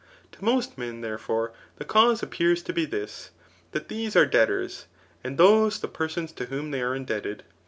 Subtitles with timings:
[0.31, 3.29] To most men, therefore, the cause appears to be this,
[3.71, 4.87] that these are debtors,
[5.23, 7.43] and those the persons to whom they are indebted.